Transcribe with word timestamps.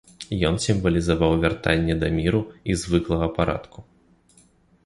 Ён 0.47 0.55
сімвалізаваў 0.65 1.31
вяртанне 1.43 1.93
да 2.05 2.09
міру 2.17 2.41
і 2.73 2.79
звыклага 2.85 3.27
парадку. 3.37 3.79